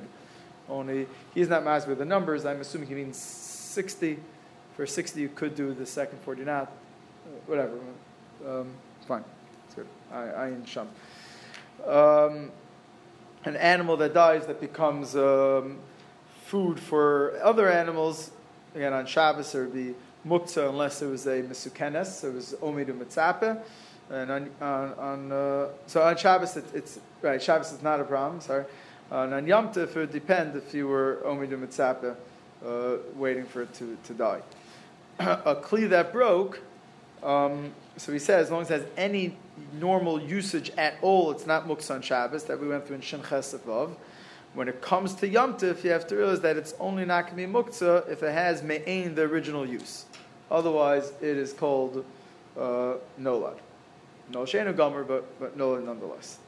[0.69, 4.19] Only, he's not master with the numbers, I'm assuming he means 60.
[4.75, 6.71] For 60, you could do the second 40 not.
[7.47, 7.73] Whatever.
[8.47, 8.69] Um,
[9.05, 9.23] fine.
[10.11, 10.87] I Sham.
[11.85, 12.51] Um,
[13.45, 15.77] an animal that dies that becomes um,
[16.45, 18.31] food for other animals,
[18.75, 19.95] again on Shabbos, it would be
[20.27, 23.61] muktzah unless it was a misukenes, it was omidu mitzapeh.
[24.11, 27.41] And on, on, on uh, so on Shabbos, it, it's right.
[27.41, 28.41] Shabbos is not a problem.
[28.41, 28.65] Sorry.
[29.11, 32.15] Uh, on Yom Tov, it would depend if you were omidu mitzapeh,
[32.65, 34.41] uh, waiting for it to, to die.
[35.19, 36.59] a kli that broke.
[37.23, 39.37] Um, so he says, as long as it has any
[39.73, 43.21] normal usage at all, it's not muksa on Shabbos that we went through in Shin
[43.21, 43.95] Chesavov.
[44.53, 47.47] When it comes to Yom you have to realize that it's only not going to
[47.47, 50.05] be muktzah if it has me'ain, the original use.
[50.49, 52.03] Otherwise, it is called
[52.57, 53.57] uh, nolad.
[54.31, 56.39] No Shenu Gomer, but, but no nonetheless.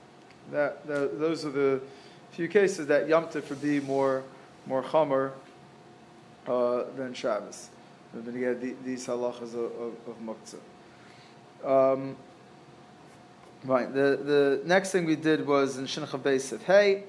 [0.51, 1.81] That, that, those are the
[2.31, 4.23] few cases that Yom would be more,
[4.65, 5.31] more Chomer
[6.47, 7.69] uh, than Shabbos.
[8.13, 9.93] And then you get these halachas of, of,
[11.63, 11.91] of.
[11.93, 12.15] Um,
[13.63, 17.03] right, the, the next thing we did was in Shincha Beis of Hey,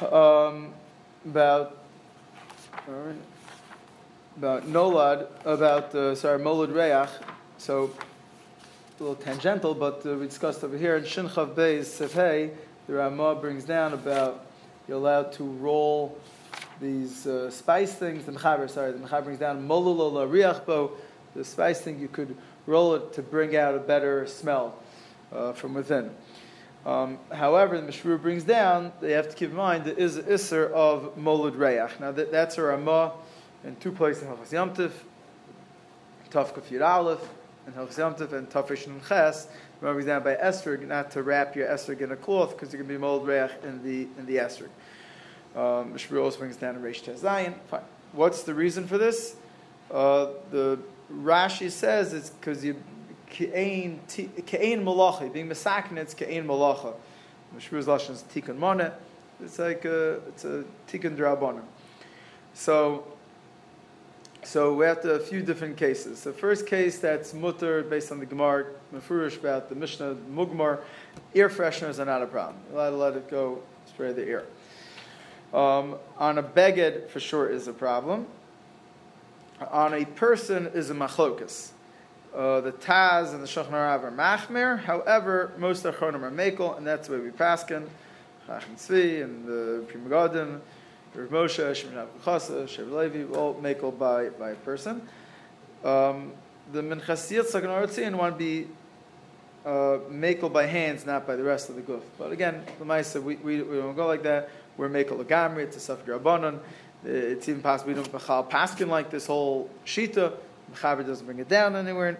[0.00, 0.72] um,
[1.26, 1.76] about,
[4.36, 7.10] about Nolad, about, uh, sorry, Molad Reach.
[7.58, 7.90] So
[8.98, 12.50] a little tangential, but uh, we discussed over here in Shinchav Beis Sefhei,
[12.86, 14.46] the Ramah brings down about
[14.86, 16.18] you're allowed to roll
[16.80, 18.24] these uh, spice things.
[18.24, 20.92] The Mechaber, sorry, the Mechaber brings down Molulola Riachbo,
[21.34, 24.76] the spice thing, you could roll it to bring out a better smell
[25.32, 26.10] uh, from within.
[26.84, 30.24] Um, however, the Mishru brings down, they have to keep in mind, there is an
[30.24, 32.00] Isser of Molud Reach.
[32.00, 33.12] Now, that, that's a Ramah
[33.64, 34.92] in two places in Hachas Yamtiv,
[36.30, 37.28] Tafkaf Yud Aleph,
[37.66, 39.48] and Hilchos and Tafish and Ches.
[39.80, 42.88] Remember, example by esrog, not to wrap your esrog in a cloth because you're going
[42.88, 44.68] to be mold reach in the in the esrog.
[45.56, 47.54] Um, also brings down a Reish Tezayin.
[47.68, 47.82] Fine.
[48.12, 49.36] What's the reason for this?
[49.90, 50.78] Uh, the
[51.12, 52.76] Rashi says it's because you
[53.30, 56.94] ke'ain malacha, being mesakin, it's ke'ain malacha.
[57.56, 58.92] Mishri's lashon is tikkun monet.
[59.42, 61.62] It's like a, it's a tikkun drabonim.
[62.54, 63.04] So
[64.42, 66.22] so we have to, a few different cases.
[66.24, 70.80] The first case that's mutter based on the Gemara Mefurish about the Mishnah Mugmar,
[71.34, 72.56] ear fresheners are not a problem.
[72.70, 74.46] You're allowed to let it go, spray the ear.
[75.52, 78.26] Um, on a beged, for sure, is a problem.
[79.70, 81.70] On a person is a machlokas.
[82.34, 84.78] Uh, the Taz and the Shulchan are machmer.
[84.78, 87.88] However, most of the are mekel, and that's way we paskin.
[88.46, 90.60] Chacham Tzvi and the Pri Megadim
[91.14, 95.02] Rav Moshe, Shimon Chasa, Shev Levi, all mekel by, by a person.
[95.84, 96.32] Um,
[96.72, 98.68] the Minchas Yitzchak and Aratzin want to be
[99.64, 102.02] uh, makel by hands, not by the rest of the guf.
[102.16, 104.50] But again, the Maisa, we, we, we don't go like that.
[104.80, 106.58] We're makel agamri, it's a safra rabbanon.
[107.04, 110.32] It's even possible we don't bechal paskin like this whole shita.
[110.72, 112.18] Mechaber doesn't bring it down anywhere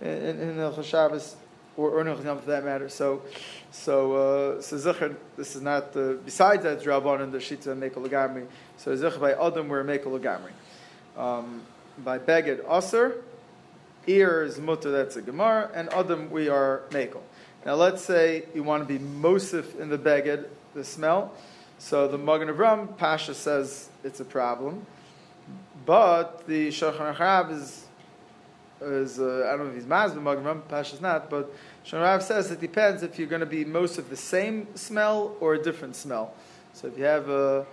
[0.00, 1.36] in, in, in the Shabbos
[1.76, 2.88] or, Yom for that matter.
[2.88, 3.20] So,
[3.72, 4.14] so,
[4.56, 8.46] uh, so Zechar, this is not, the, besides that, Rabban the Shita and Mekel Lagamri.
[8.78, 10.52] So Zechar by Adam, we're Mekel Lagamri.
[11.20, 11.60] Um,
[11.98, 13.22] by Beged Aser,
[14.06, 17.20] ear is Mutter, that's a Gemara, and Adam, we are Mekel.
[17.66, 21.34] Now let's say you want to be Mosif in the Beged, the smell.
[21.82, 24.86] So the Magen Avram Pasha says it's a problem,
[25.84, 27.86] but the Shulchan Aruch is
[28.80, 31.28] is uh, I don't know if he's Maz, but Magen Avram is not.
[31.28, 31.52] But
[31.84, 35.34] Shulchan Aruch says it depends if you're going to be most of the same smell
[35.40, 36.34] or a different smell.
[36.72, 37.64] So if you have uh,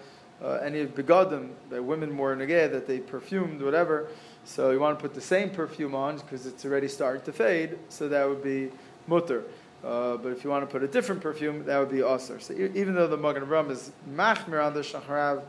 [0.42, 4.08] uh, any of begodim, that women more negay that they perfumed, whatever.
[4.44, 7.78] So you want to put the same perfume on because it's already starting to fade.
[7.90, 8.72] So that would be
[9.06, 9.44] mutter.
[9.84, 12.40] Uh, but if you want to put a different perfume, that would be aser.
[12.40, 15.44] So even though the Magen Ram is machmir on the shacharav,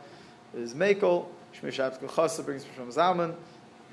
[0.54, 1.26] is mekel.
[1.54, 3.34] Shemiras Shabbos Kehilchasa brings from Zalman.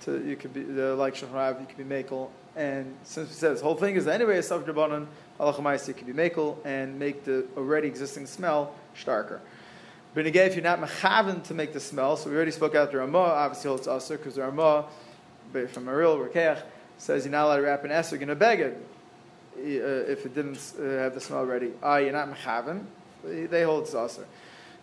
[0.01, 2.29] To you could be uh, like shacharav, you could be mekel.
[2.55, 5.07] And since we said this whole thing is anyway a subject banan,
[5.39, 9.39] halacha you could be mekel and make the already existing smell starker.
[10.13, 12.91] But again, if you're not mechaven to make the smell, so we already spoke out
[12.91, 14.85] the Ramah, obviously it's aser because the Ramah
[15.69, 16.61] from a real Rokeach
[16.97, 18.96] says you're not allowed to wrap an esrog in a beged uh,
[19.57, 21.73] if it didn't uh, have the smell ready.
[21.81, 22.85] Ah, you're not mechaven.
[23.23, 24.25] They hold it's aser.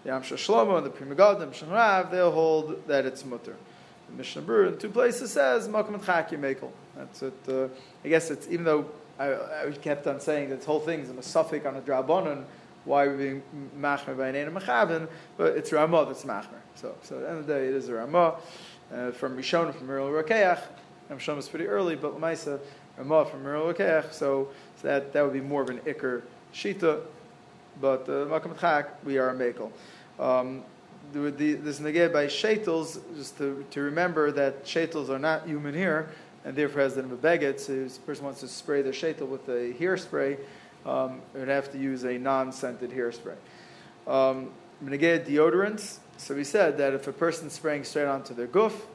[0.05, 3.57] The Amshel Shlomo and the Pri Megadim, Mishnah Rav, they'll hold that it's mutter.
[4.09, 6.71] The Mishnah Berurah in two places says Makom Chaki Mekel.
[6.95, 7.33] That's it.
[7.49, 7.69] Uh,
[8.05, 8.87] I guess it's even though
[9.19, 12.45] I, I, kept on saying this whole thing is a suffix on a drabonon.
[12.85, 13.43] Why we're being
[13.81, 15.09] machmer by an mechaven,
[15.39, 16.61] but it's Ramah that's machmer.
[16.75, 18.35] So, so at the end of the day, it is a Ramah
[18.93, 20.61] uh, from Rishon from Meril Rokeach.
[21.11, 22.61] Rishon is pretty early, but Lamaisa
[22.99, 24.13] Ramah from Meril Rokeach.
[24.13, 24.49] So,
[24.85, 26.23] that that would be more of an Iker
[26.55, 27.01] Shita.
[27.81, 29.73] But uh, Makam Chak, we are a Mekel.
[30.20, 30.62] Um,
[31.12, 35.75] the, the, this negay by shetels, just to, to remember that shetels are not human
[35.75, 36.09] hair,
[36.44, 37.61] and therefore has the beget.
[37.61, 40.38] So if a person wants to spray their shetel with a hairspray,
[40.87, 43.37] um, it would have to use a non-scented hairspray.
[44.07, 44.51] Um,
[44.85, 45.99] negay deodorants.
[46.16, 48.87] So we said that if a person's spraying straight onto their goof,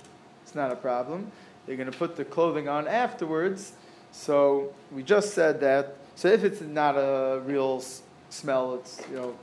[0.44, 1.32] it's not a problem.
[1.66, 3.74] They're going to put the clothing on afterwards.
[4.12, 5.96] So we just said that.
[6.16, 7.84] So if it's not a real
[8.30, 9.36] smell, it's you know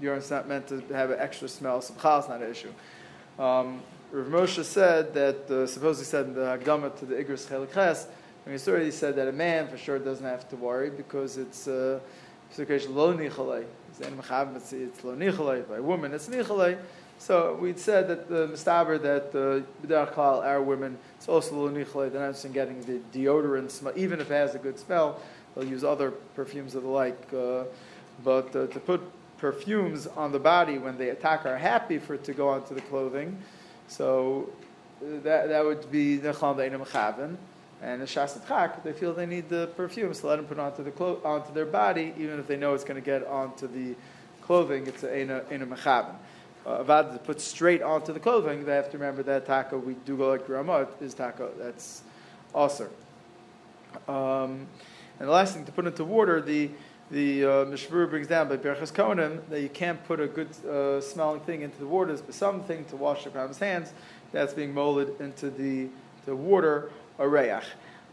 [0.00, 1.80] urine's not meant to have an extra smell.
[1.80, 2.72] Simcha is not an issue.
[3.38, 8.06] Um, Rav Moshe said that, uh, supposedly said in the Hagdama to the Igros Chelik
[8.44, 11.68] when he already said that a man for sure doesn't have to worry because it's
[11.68, 12.00] uh,
[12.58, 13.64] lo nichalei.
[13.90, 15.68] It's lo nichalei.
[15.68, 16.76] By a woman, it's nichalei.
[17.22, 22.10] So we'd said that the mistaber that the uh, our women, it's also lo nichalei.
[22.10, 25.20] They're not just getting the deodorant smell, even if it has a good smell.
[25.54, 27.32] They'll use other perfumes of the like.
[27.32, 27.62] Uh,
[28.24, 29.00] but uh, to put
[29.38, 32.80] perfumes on the body when they attack are happy for it to go onto the
[32.80, 33.38] clothing.
[33.86, 34.50] So
[35.00, 37.36] uh, that, that would be Nechlam Beinam Chaven.
[37.80, 40.60] And the Shasat Chak, they feel they need the perfume, so let them put it
[40.60, 43.68] onto, the clo- onto their body, even if they know it's going to get onto
[43.68, 43.94] the
[44.40, 46.16] clothing, it's a Mechaven.
[46.64, 49.94] Uh, Avad to put straight onto the clothing, they have to remember that taco, we
[50.04, 52.02] do go like Ramah, is taco, that's
[52.54, 52.88] also.
[54.06, 54.66] Um,
[55.18, 56.70] and the last thing, to put into water, the
[57.12, 60.98] the uh, Mishmur brings down by Berachas Kohanim that you can't put a good uh,
[61.02, 63.92] smelling thing into the waters, but something to wash the Abraham's hands
[64.32, 65.88] that's being molded into the,
[66.24, 67.64] the water, a reach.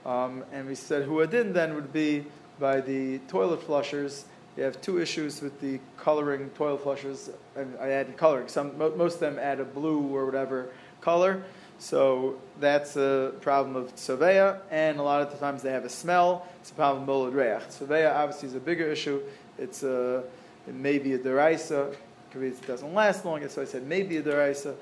[0.06, 2.26] Um, and we said huadin then would be
[2.60, 4.26] by the toilet flushers.
[4.60, 8.50] You have two issues with the coloring toilet flushers, and I added coloring.
[8.50, 10.68] Some most of them add a blue or whatever
[11.00, 11.44] color.
[11.78, 15.90] So that's a problem of tzoveya, and a lot of the times they have a
[15.90, 16.46] smell.
[16.60, 17.70] It's a problem of molad reach.
[17.70, 19.22] Tzoveya obviously is a bigger issue.
[19.58, 20.26] It's a,
[20.68, 21.96] it may be a deraisa.
[22.36, 24.76] It doesn't last long, so I said maybe a deraisa.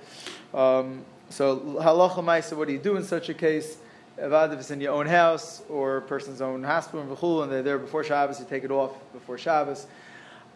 [0.55, 3.77] Um, so halacha ma'isa, what do you do in such a case?
[4.19, 7.77] If it's in your own house or a person's own hospital and and they're there
[7.77, 9.85] before Shabbos, you take it off before Shabbos.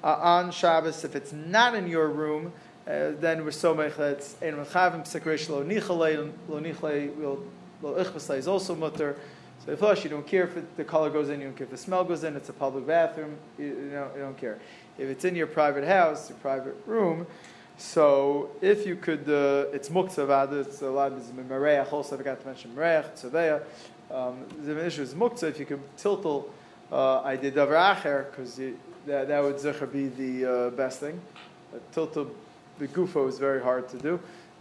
[0.04, 2.54] Uh, on Shabbos, if it's not in your room,
[2.88, 4.34] uh, then we're so mechetz.
[4.42, 7.16] And chavim sekresh lo nichalei lo nichalei
[7.84, 9.16] lo ichbasai is also mutter.
[9.64, 11.72] So if you don't care if it, the color goes in, you don't care if
[11.72, 12.36] the smell goes in.
[12.36, 13.38] It's a public bathroom.
[13.60, 13.74] You, you,
[14.16, 14.58] you don't care.
[14.98, 17.28] If it's in your private house, your private room.
[17.82, 21.92] So if you could, uh, it's muktzah It's a lot mereach.
[21.92, 23.64] Also, I forgot to mention mereach tzaveya.
[24.12, 25.50] Um, the issue is muktzah.
[25.50, 26.46] If you could tiltle,
[26.92, 28.58] uh, I did davar acher because
[29.08, 31.20] that, that would zicher be the uh, best thing.
[31.74, 32.30] Uh, tiltle
[32.78, 34.20] the gufo is very hard to do.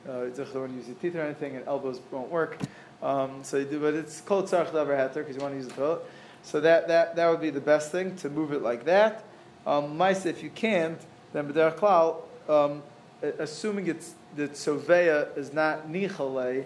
[0.09, 2.57] Uh, you don't use your teeth or anything, and elbows won't work.
[3.03, 5.69] Um, so you do, but it's called tzarch davar heter because you want to use
[5.69, 6.01] the toilet.
[6.43, 9.25] So that, that, that would be the best thing to move it like that.
[9.67, 10.99] Um, if you can't,
[11.35, 12.83] then b'derech klal, um,
[13.23, 16.65] assuming it's the tzoveya is not nichale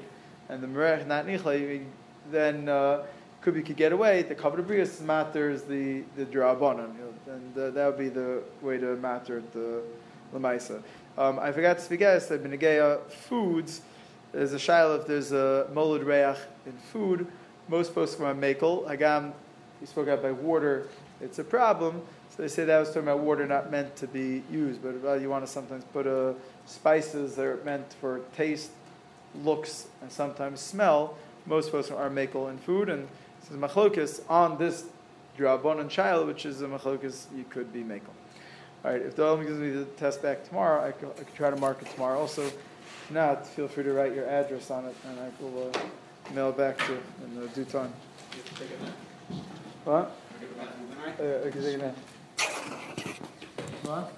[0.48, 1.84] and the merech not nichale,
[2.30, 3.04] then uh,
[3.40, 4.22] could be could get away.
[4.22, 8.42] The covered brias matters the the drabanan, you know, and uh, that would be the
[8.62, 9.82] way to matter the
[10.34, 10.82] lemaisa.
[11.16, 13.82] Um, I forgot to speak as that Benegeya foods,
[14.32, 17.26] there's a shaila if there's a molud reach in food.
[17.68, 18.86] Most poskim are makel.
[18.88, 19.32] Hagam,
[19.80, 20.88] he spoke out by water,
[21.20, 22.02] it's a problem.
[22.34, 25.14] So they say that was talking about water not meant to be used, but uh,
[25.14, 26.32] you want to sometimes put uh,
[26.66, 28.72] spices that are meant for taste,
[29.44, 31.16] looks, and sometimes smell.
[31.46, 33.06] Most folks are makel in food, and
[33.40, 34.86] this is machlokas on this
[35.38, 38.10] drabon and child, which is a machlokas you could be makel.
[38.84, 41.34] All right, if the Olam gives me the test back tomorrow, I could, I could
[41.36, 42.18] try to mark it tomorrow.
[42.18, 42.56] Also, if
[43.10, 46.78] not, feel free to write your address on it, and I will uh, mail back
[46.78, 47.92] to you in due time.
[48.32, 49.36] You have to take it now.
[49.84, 50.16] What?
[50.28, 51.46] Can I get the bathroom, all right?
[51.46, 51.94] Uh, can take it now.
[53.84, 54.14] What?